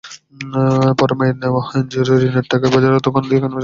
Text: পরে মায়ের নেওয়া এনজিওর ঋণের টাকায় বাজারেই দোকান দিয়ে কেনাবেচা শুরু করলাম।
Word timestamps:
পরে 0.99 1.13
মায়ের 1.19 1.37
নেওয়া 1.41 1.61
এনজিওর 1.75 2.09
ঋণের 2.21 2.45
টাকায় 2.51 2.71
বাজারেই 2.73 3.05
দোকান 3.07 3.23
দিয়ে 3.23 3.39
কেনাবেচা 3.41 3.47
শুরু 3.47 3.49
করলাম। 3.49 3.59